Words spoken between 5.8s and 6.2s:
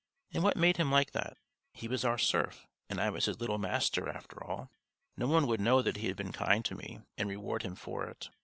that he had